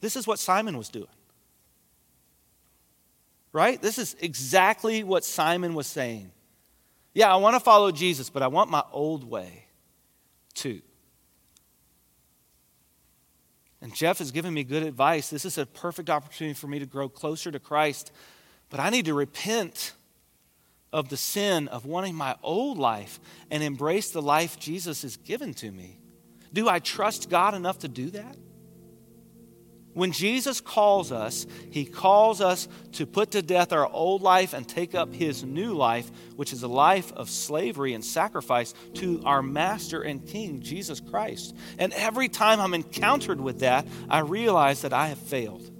[0.00, 1.06] this is what Simon was doing.
[3.52, 3.80] Right?
[3.80, 6.30] This is exactly what Simon was saying.
[7.14, 9.64] Yeah, I want to follow Jesus, but I want my old way
[10.52, 10.82] too.
[13.80, 15.30] And Jeff has given me good advice.
[15.30, 18.10] This is a perfect opportunity for me to grow closer to Christ,
[18.68, 19.92] but I need to repent
[20.96, 23.20] of the sin of wanting my old life
[23.50, 26.00] and embrace the life Jesus has given to me?
[26.54, 28.34] Do I trust God enough to do that?
[29.92, 34.66] When Jesus calls us, he calls us to put to death our old life and
[34.66, 39.42] take up his new life, which is a life of slavery and sacrifice to our
[39.42, 41.54] master and king, Jesus Christ.
[41.78, 45.70] And every time I'm encountered with that, I realize that I have failed.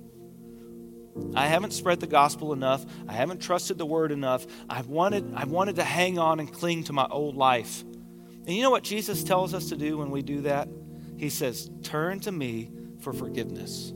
[1.34, 2.84] I haven't spread the gospel enough.
[3.08, 4.46] I haven't trusted the word enough.
[4.68, 7.82] I've wanted, I've wanted to hang on and cling to my old life.
[7.82, 10.68] And you know what Jesus tells us to do when we do that?
[11.16, 13.92] He says, Turn to me for forgiveness.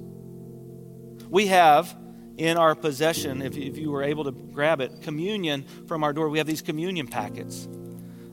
[1.28, 1.96] We have
[2.36, 6.28] in our possession, if, if you were able to grab it, communion from our door.
[6.28, 7.68] We have these communion packets.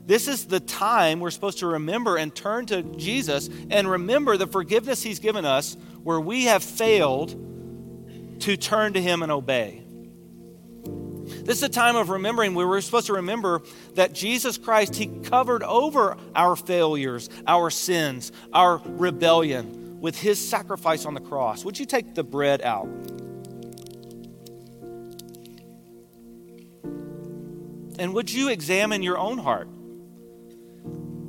[0.06, 4.46] This is the time we're supposed to remember and turn to Jesus and remember the
[4.46, 7.47] forgiveness He's given us where we have failed
[8.40, 9.82] to turn to Him and obey.
[11.48, 13.62] This is a time of remembering where we're supposed to remember
[13.94, 21.06] that Jesus Christ, He covered over our failures, our sins, our rebellion with His sacrifice
[21.06, 21.64] on the cross.
[21.64, 22.88] Would you take the bread out?
[27.98, 29.68] And would you examine your own heart?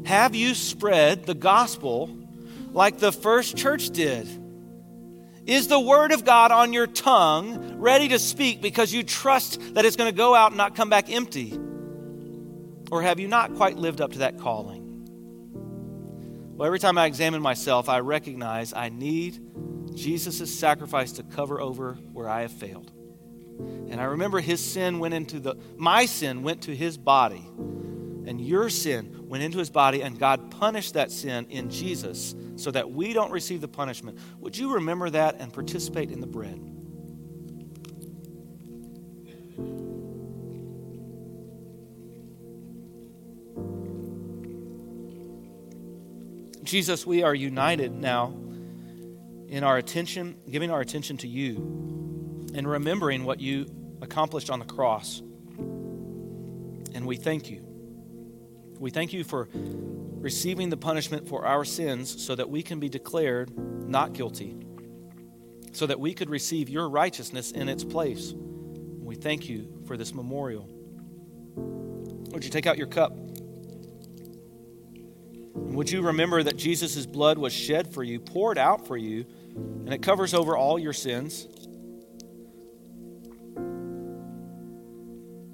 [0.06, 2.16] Have you spread the gospel
[2.72, 4.28] like the first church did?
[5.50, 9.84] Is the word of God on your tongue ready to speak because you trust that
[9.84, 11.60] it's going to go out and not come back empty?
[12.92, 14.86] Or have you not quite lived up to that calling?
[16.56, 19.40] Well, every time I examine myself, I recognize I need
[19.96, 22.92] Jesus' sacrifice to cover over where I have failed.
[23.90, 27.50] And I remember his sin went into the, my sin went to his body,
[28.26, 32.72] and your sin went into his body, and God punished that sin in Jesus so
[32.72, 34.20] that we don't receive the punishment.
[34.40, 36.60] Would you remember that and participate in the bread?
[46.64, 48.36] Jesus, we are united now
[49.48, 51.56] in our attention, giving our attention to you
[52.54, 53.66] and remembering what you
[54.02, 55.22] accomplished on the cross.
[56.94, 57.69] And we thank you.
[58.80, 62.88] We thank you for receiving the punishment for our sins so that we can be
[62.88, 63.52] declared
[63.88, 64.56] not guilty,
[65.74, 68.34] so that we could receive your righteousness in its place.
[68.34, 70.66] We thank you for this memorial.
[72.32, 73.14] Would you take out your cup?
[75.80, 79.26] would you remember that Jesus' blood was shed for you, poured out for you,
[79.56, 81.48] and it covers over all your sins?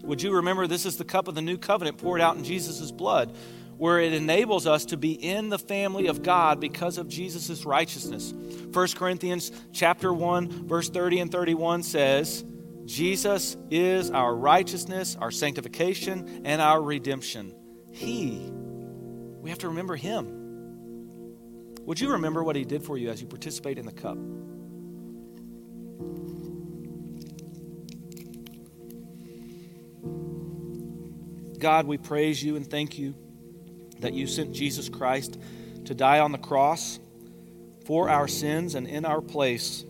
[0.06, 2.92] Would you remember this is the cup of the new covenant poured out in Jesus'
[2.92, 3.36] blood?
[3.78, 8.34] where it enables us to be in the family of God because of Jesus' righteousness.
[8.72, 12.46] 1 Corinthians chapter 1 verse 30 and 31 says,
[12.86, 17.54] Jesus is our righteousness, our sanctification, and our redemption.
[17.92, 20.44] He, we have to remember Him.
[21.82, 24.18] Would you remember what He did for you as you participate in the cup?
[31.56, 33.16] God, we praise you and thank you
[34.00, 35.40] that you sent Jesus Christ
[35.86, 37.00] to die on the cross
[37.86, 39.86] for our sins and in our place.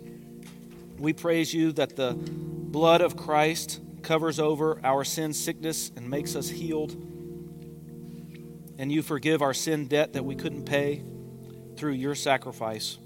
[0.97, 6.35] We praise you that the blood of Christ covers over our sin sickness and makes
[6.35, 6.91] us healed.
[8.77, 11.03] And you forgive our sin debt that we couldn't pay
[11.77, 12.97] through your sacrifice.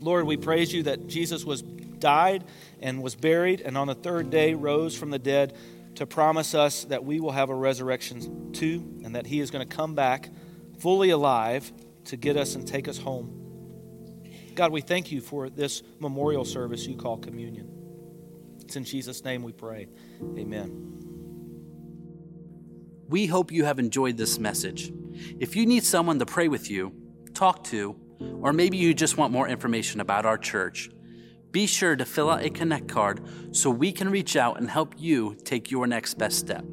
[0.00, 2.44] Lord, we praise you that Jesus was died
[2.80, 5.56] and was buried and on the third day rose from the dead
[5.96, 9.66] to promise us that we will have a resurrection too, and that He is going
[9.66, 10.30] to come back
[10.78, 11.72] fully alive
[12.06, 13.40] to get us and take us home.
[14.54, 17.68] God, we thank you for this memorial service you call communion.
[18.60, 19.88] It's in Jesus' name we pray.
[20.38, 20.94] Amen.
[23.08, 24.92] We hope you have enjoyed this message.
[25.38, 26.92] If you need someone to pray with you,
[27.34, 27.96] talk to,
[28.40, 30.90] or maybe you just want more information about our church,
[31.54, 33.20] be sure to fill out a Connect card
[33.52, 36.64] so we can reach out and help you take your next best step.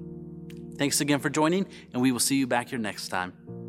[0.76, 3.61] Thanks again for joining, and we will see you back here next time.